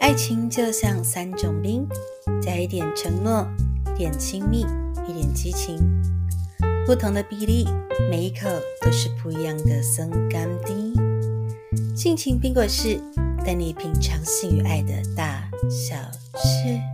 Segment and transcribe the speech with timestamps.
[0.00, 1.88] 爱情就像三种冰，
[2.40, 3.46] 加一点承诺，
[3.94, 4.66] 一点亲密，
[5.08, 5.78] 一点激情，
[6.86, 7.66] 不同的比例，
[8.10, 8.48] 每一口
[8.80, 10.92] 都是不一样的松甘滴。
[11.96, 13.00] 性情冰果室
[13.44, 15.96] 带你品尝性与爱的大小
[16.38, 16.93] 事。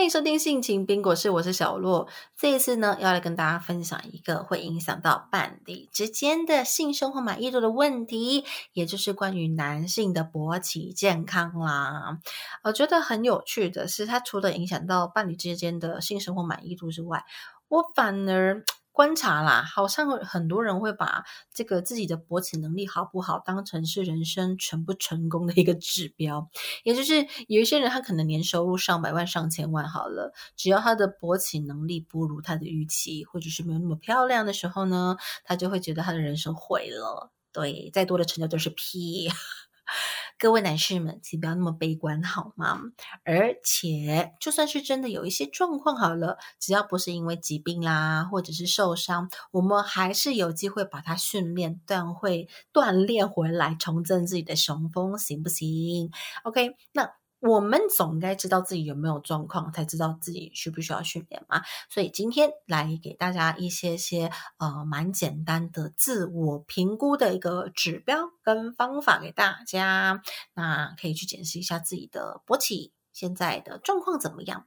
[0.00, 2.08] 欢迎收听性情冰果室，我是小洛。
[2.34, 12.18] 这一次呢，要来跟大家分享一个会影响到伴侣之间的性生活满意度的问题，也就是关于男性的勃起健康啦。
[12.62, 17.22] 我觉得很有趣的是，它除了影响到伴侣之间的性生活满意度之外，
[17.68, 18.64] 我反而。
[19.00, 26.50] 观察啦，好像很多人会把这个自己的勃起能力好不好当成是人生成不成功的一个指标。
[26.82, 37.30] 也就是有一些人，他可能年收入上百万、上千万，好了，只要他的勃起能力不如他的预期，或者是没有那么漂亮的时候呢，他就会觉得他的人生毁了。
[37.52, 39.30] 对，再多的成就都是屁。
[40.40, 42.80] 各位男士们，请不要那么悲观好吗？
[43.24, 56.10] 而且，就算是真的有一些状况好了，只要不是因为疾病啦，或者是受伤，我们还是有机会把它训练锻会锻炼回来，重振自己的雄风，行不行
[56.44, 57.10] ？OK，那。
[57.40, 61.62] 我们总该知道自己有没有状况，才知道自己需不需要训练嘛。
[61.88, 74.66] 所以今天来给大家一些些呃蛮简单的自我评估的一个指标跟方法给大家，那可以去检视一下自己的勃起现在的状况怎么样。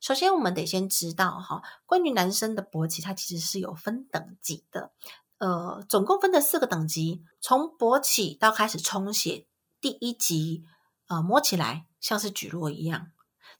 [0.00, 4.92] 首先，我们得先知道哈，关于男生的勃起，它其实是有分等级的，
[5.38, 9.46] 呃，总共分的四个等级，从勃起到开始充血，
[9.80, 10.64] 第一级。
[11.06, 13.12] 呃，摸起来像是举落一样，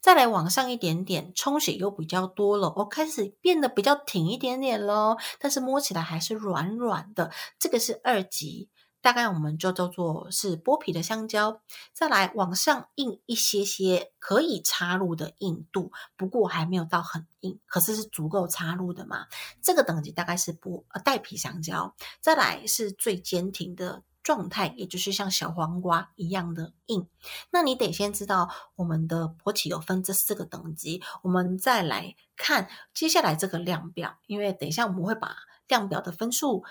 [0.02, 5.16] 再来往上一点点，充血又比较多了，我开始变得比较挺一点点喽。
[5.38, 8.68] 但是摸起来还是软软的，这个是二级，
[9.00, 11.62] 大概我们就叫做是剥皮的香蕉。
[11.94, 19.24] 再来往上硬一些些，可以插入的硬度，不过还没有到很硬，可是是足够插入的嘛。
[19.62, 21.94] 这个等级大概是剥呃带皮香蕉。
[22.20, 24.02] 再来是最坚挺的。
[24.24, 27.06] 状态也就是像小黄瓜一样的硬，
[27.50, 35.36] 那你得先知道我们的勃起有分这四个等级，我们再来看接下来这个量表，因为等一下我们会把
[35.68, 36.64] 量表的分数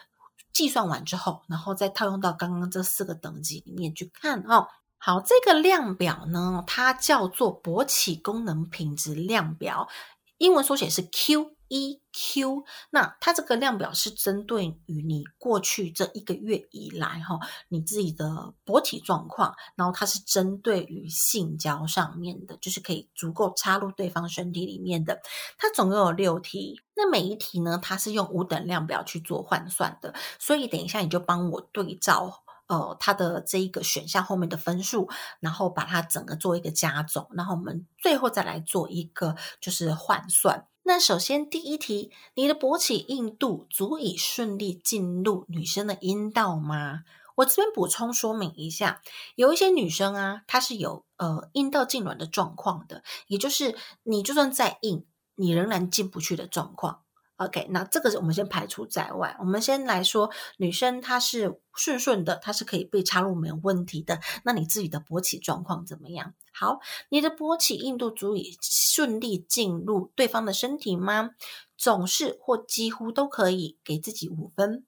[0.51, 4.67] 计算完之后，然后再套用到刚刚这四个等级里面去看哦。
[4.97, 9.87] 好，这个量表呢，它叫做勃起功能品质量表，
[10.39, 11.55] 英文缩写是 Q。
[11.73, 17.39] EQ，那它这个量表是针对于你过去这一个月以来哈，
[17.69, 25.19] 你自己的勃体状况，然后它是针对于性交上面的，就是可以足够插入对方身体里面的。
[25.57, 35.09] 它总共有六题，那每一题呢，它是用五等量表去做换算的，所以等一下你就帮我对照呃它的这一个选项后面的分数，
[35.39, 40.67] 然后把它整个做一个加总，然后我们最后再来做一个就是换算。
[40.85, 47.05] 那首先第一题，你的勃起硬度足以顺利进入女生的阴道吗？
[47.35, 49.01] 我这边补充说明一下，
[49.35, 55.05] 有一些女生啊，她是有呃阴道痉挛的状况的，也就是你就算再硬，
[55.35, 57.01] 你仍然进不去的状况。
[57.37, 59.35] OK，那这个我们先排除在外。
[59.39, 64.19] 我们先来说，女生她是顺顺的，她是可以被插入没有问题的。
[64.45, 66.35] 那你自己的勃起状况怎么样？
[66.53, 66.79] 好，
[67.09, 71.31] 你的勃起硬度足以顺利进入对方的身体吗？
[71.75, 74.85] 总是或几乎都可以，给自己五分；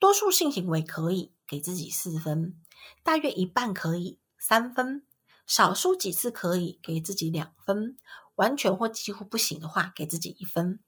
[0.00, 2.56] 多数性行为可以，给自己四分；
[3.04, 5.02] 大约一半可以，三分；
[5.46, 7.96] 少数几次可以，给自己两分；
[8.34, 10.80] 完全或几乎不行的话，给自己一分。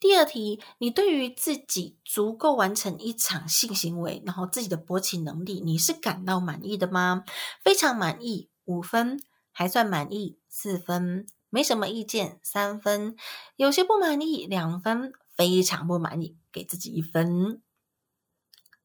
[0.00, 7.24] 第二题，你对于自己足够完成一场性行为，然后自己的勃起能力，你是感到满意的吗？
[7.64, 9.16] 非常满意，五分；
[9.50, 13.16] 还算满意，四分；没什么意见，三分；
[13.56, 17.60] 有些不满意，两分；非常不满意，给自己一分。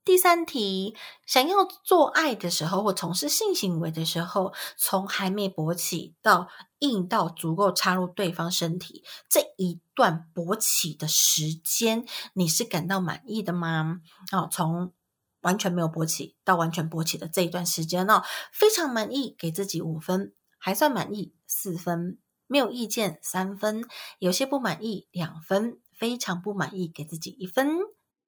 [0.06, 6.50] 第三题，想要做爱的时候或从事性行为的时候，从还没勃起到
[6.80, 14.02] 硬到足够插入对方身体这一段勃起的时间，你是感到满意的吗？
[14.34, 14.92] 哦，从
[15.40, 22.18] 完全没有勃起到完全勃起的这一段时间哦，非常满意，给自己五分；还算满意，四分；
[22.48, 23.84] 没有意见，三分；
[24.20, 27.78] 有些不满意，两分；非常不满意，给自己一分。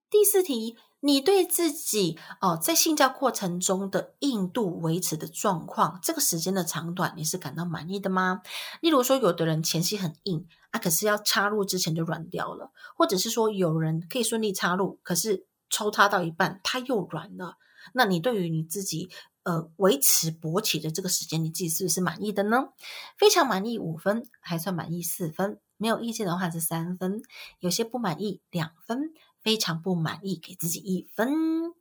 [0.09, 0.77] 第四题。
[1.05, 8.41] 你对自己哦，在性交过程中的硬度维持的状况，这个时间的长短，你是感到满意的吗？
[8.81, 17.57] 例如说，有的人前期很硬啊，可是要插入之前就软掉了；或者是说，有人可以顺利插入，可是抽插到一半它又软了，
[17.93, 19.07] 那你对于你自己
[19.43, 22.69] 呃维持勃起的这个时间，你自己是不是满意的呢？
[23.15, 27.21] 非常满意五分，还算满意四分，没有意见的话是三分，
[27.59, 29.13] 有些不满意两分，
[29.45, 31.71] 非常不满意给自己一分。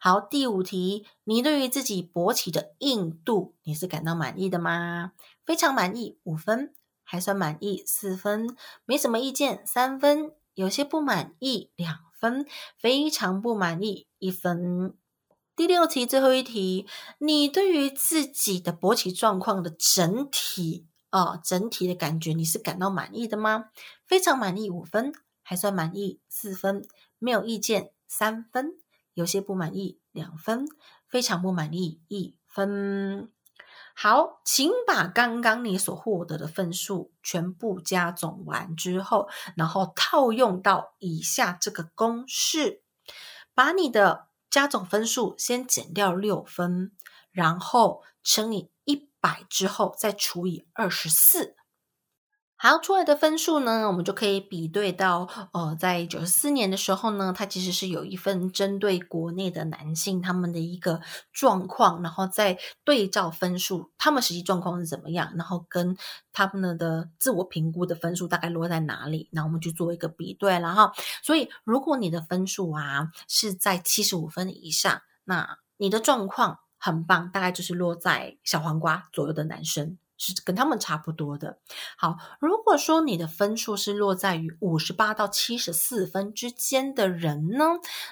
[0.00, 5.10] 好，第五题，你对于自己勃起的硬度，你是感到满意的吗？
[5.44, 6.72] 非常满意五分，
[7.02, 12.46] 还算满意四分，没什么意见三分，有些不满意两分，
[12.78, 14.94] 非常不满意一分。
[15.56, 16.86] 第六题，最后一题，
[17.18, 23.70] 你对于自己的勃起状况的整体啊，整体的感觉，你是感到满意的吗？
[24.06, 25.12] 非常满意五分，
[25.48, 26.86] 还算满意四分，
[27.18, 28.74] 没有意见三分。
[29.14, 30.66] 有些不满意，两分；
[31.08, 33.32] 非常不满意，一分。
[33.94, 42.82] 好，请把刚刚你所获得的分数全部加总完之后，然后套用到以下这个公式：
[43.54, 46.92] 把你的加总分数先减掉六分，
[47.30, 51.56] 然后乘以一百之后再除以二十四。
[52.60, 61.00] 好，出来的分数呢，我们就可以比对到，呃，在九十四年的时候呢，它其实是有一份针对国内的男性他们的一个
[61.32, 65.96] 状况，然后再对照分数，他们实际状况是怎么样，然后跟
[66.32, 70.92] 他们的自我评估的分数大概落在哪里，那我们去做一个比对了哈。
[71.22, 79.96] 所以，如果你的分数啊是在七十五分以上，那你的状况很棒，大概就是落在小黄瓜左右的男生。
[80.18, 81.58] 是跟他们差不多的。
[81.96, 87.64] 好，如果说你的分数是落在于五十八到七十四分之间的人呢，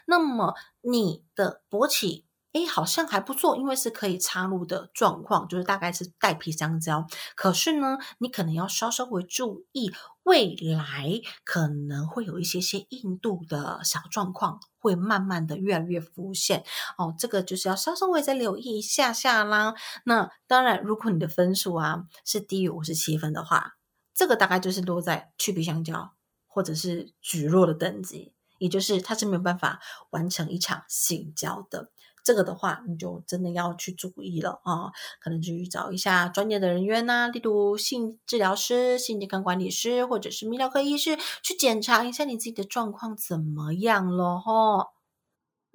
[0.06, 2.25] 那么你的勃起。
[2.56, 7.06] 哎，好像还不错，因为是可以插入的状况，就是大概是带皮香蕉。
[7.34, 9.92] 可是呢，你可能要稍稍微注意，
[10.22, 16.64] 未来可能会有一些些硬度的小状况，会慢慢的越来越浮现。
[16.96, 19.74] 哦，这个就是要稍稍微再留意一下下啦。
[20.04, 23.74] 那当然，如果你的分数啊是低于五十七分的话，
[24.14, 26.14] 这个大概就是落在去皮香蕉
[26.46, 29.78] 或者是橘弱的等级，也就是它是没有办法
[30.08, 31.90] 完成一场性交的。
[32.26, 34.90] 这个的话，你就真的要去注意了啊，
[35.20, 44.95] 可能去找一下专业的人员呐，例如性治疗师、性健康管理师，或者是泌尿科医师，去检查一下你自己的状况怎么样了哈。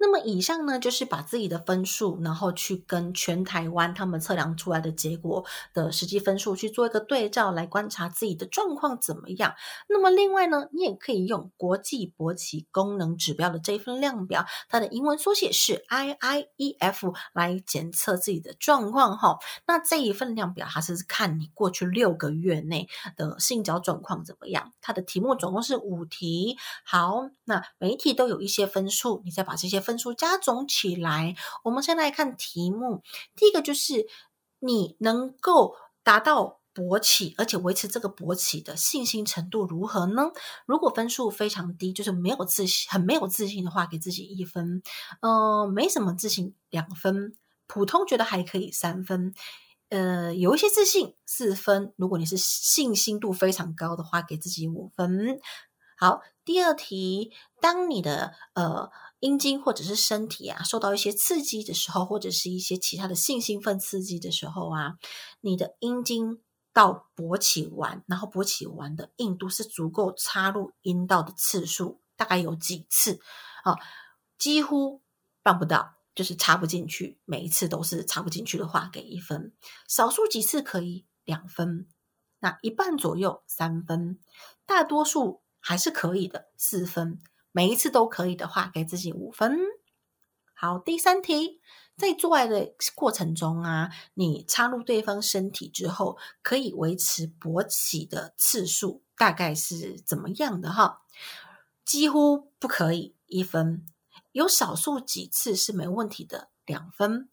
[0.04, 9.54] 那么以上呢，就是把自己的分数，然后去跟全台湾他们测量出来的结果的实际分数去做一个对照，来观察自己的状况怎么样。
[9.88, 19.38] 那么另外呢，你也可以用国际勃起功能指标的这一份量表，它的英文缩写是 IIEF 来检测自己的状况哈。
[19.68, 24.72] 那这一份量表，它是看你过去六个月内的性交状况怎么样。
[24.80, 29.91] 它的题目总共是五题，好，那每一题都有一些分数，你再把这些分。
[29.92, 33.02] 分数加总起来，我们先来看题目。
[33.36, 34.06] 第一个就是
[34.58, 40.30] 你能够达到勃起，而且维持这个勃起的信心程度如何呢？
[40.64, 44.82] 如果分数非常低，就是没有自信、很没有自信的话，给自己一分。
[45.20, 47.34] 嗯，没什么自信两分，
[47.66, 49.34] 普通觉得还可以三分。
[49.90, 51.92] 呃，有一些自信四分。
[51.96, 55.38] 如果你是信心度非常高的话，给自己五分。
[55.98, 57.30] 好，第二题，
[57.60, 58.90] 当你的呃。
[59.22, 64.96] 阴茎或者是身体啊，受到一些刺激的时候，或者是一些其他的性兴奋刺激的时候啊，
[65.40, 73.20] 你的阴茎到勃起完，然后勃起完的硬度是足够插入阴道的次数，大概有几次
[73.62, 73.76] 啊？
[74.38, 75.00] 几乎
[75.40, 79.52] 办不到，就是插不进去，每一次都是插不进去的话，给一分；
[79.86, 81.86] 少数几次可以两分，
[82.40, 84.18] 那一半左右三分，
[84.66, 87.22] 大多数还是可以的四分。
[87.52, 89.58] 每一次都可以的话，给自己五分。
[90.54, 91.60] 好，第三题，
[91.96, 100.72] 在做爱的过程中啊，你插入对方身体之后，可以维持勃起的次数大概是怎么样的？
[100.72, 101.02] 哈，
[101.84, 103.84] 几乎不可以，一分；
[104.30, 107.28] 有少数几次是没问题的，两分；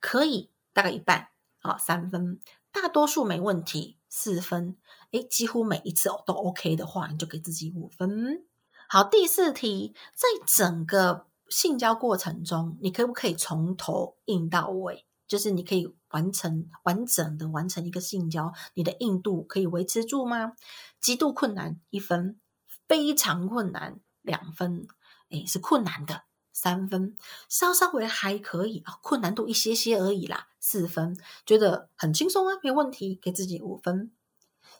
[0.00, 2.38] 可以大概一半，好，三分；
[2.70, 4.78] 大多数没问题，四分。
[5.10, 8.46] 诶，几乎每一次都 OK 的话，你就给自己五分。
[8.90, 15.04] 好，第四题，在整个性交过程中，你可不可以从头硬到尾？
[15.26, 20.54] 就是你可以完成完整的完成一个性交，你的硬度可以维持住吗？
[21.02, 22.40] 极度困难一分，
[22.88, 24.88] 非常困难两分，
[25.28, 27.14] 诶，是困难的三分，
[27.46, 31.14] 稍稍微还可以啊，困难度一些些而已啦，四分，
[31.44, 34.12] 觉得很轻松啊，没问题，给自己五分。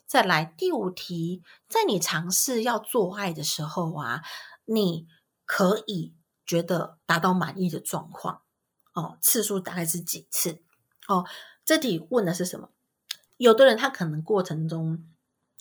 [0.09, 4.23] 再来第五题，在你尝试要做爱的时候啊，
[4.65, 5.05] 你
[5.45, 6.15] 可以
[6.47, 8.41] 觉得达到满意的状况
[8.93, 10.63] 哦，次数大概是几次
[11.07, 11.27] 哦？
[11.63, 12.71] 这题问的是什么？
[13.37, 15.07] 有的人他可能过程中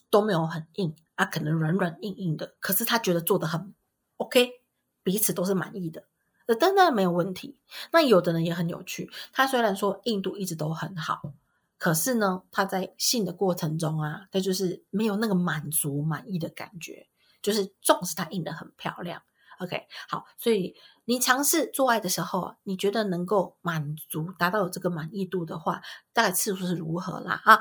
[0.09, 3.75] 都没有很硬啊，可能软软硬硬的，可是他觉得做的很
[4.17, 4.63] OK，
[5.03, 6.05] 彼此都是满意的，
[6.47, 7.59] 那当然没有问题。
[7.93, 11.35] 那有的人也很有趣，他虽然说硬度一直都很好，
[11.79, 17.09] 可是呢，他在性的过程中啊，他就是没有那个满足满意的感觉，
[17.41, 19.23] 就是纵使他硬的很漂亮。
[19.61, 25.83] OK，好，所以你尝试做爱的时候，你觉得能够满足、达到这个满意度的话，
[26.13, 27.41] 大概次数是如何啦？
[27.45, 27.61] 啊，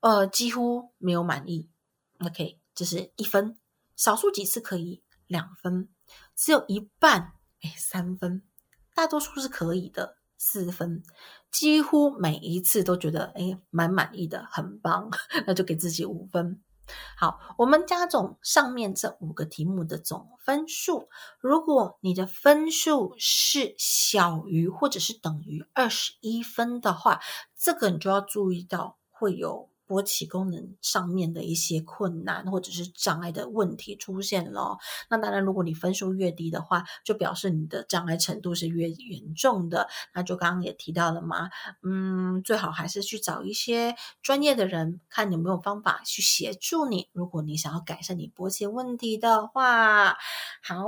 [0.00, 1.70] 呃，几乎没有满意。
[2.18, 3.58] OK，这是一分，
[3.96, 5.88] 少数几次可以两分，
[6.36, 7.32] 只有一半，
[7.62, 8.42] 哎，三分，
[8.94, 11.04] 大多数是可以的，四分，
[11.52, 15.08] 几乎每一次都觉得哎蛮满意的，很棒，
[15.46, 16.60] 那就给自己五分。
[17.16, 21.08] 好，我们加总上面这五个题目的总分数。
[21.38, 27.20] 如果你的分数是小于或者是等于二十一分的话，
[27.56, 29.71] 这个你就要注意到会有。
[29.92, 34.78] 勃起功能上面的一些困难或者是障碍的问题出现了，
[35.10, 39.86] 那当然，如果你分数越低的话，就表示你的障碍程度是越严重的。
[40.14, 41.50] 那就刚刚也提到了嘛，
[41.82, 47.10] 嗯，最好还是去找一些专业的人，看有没有方法去协助你。
[47.12, 50.16] 如果你想要改善你勃起问题的话，
[50.62, 50.86] 好，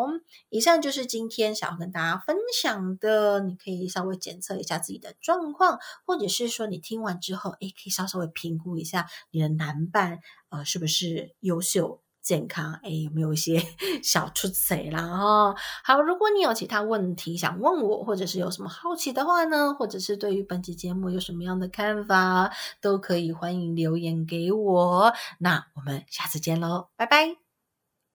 [0.48, 3.40] 以上就是今天想要跟大家分享的。
[3.40, 8.93] 你可以稍微检测一下自己的状况，或者是说你听完之后，诶，可以稍稍微评估一下。
[9.30, 10.18] 你的男伴
[10.50, 12.72] 呃是不是优秀健康？
[12.82, 13.62] 哎，有没有一些
[14.02, 15.02] 小出彩啦？
[15.06, 25.12] 哈，好，如果你有其他问题想问我，或者是有什么好奇的话呢，或者是对于本期节目有什么样的看法，都可以欢迎留言给我。
[25.38, 27.43] 那我们下次见喽，拜拜。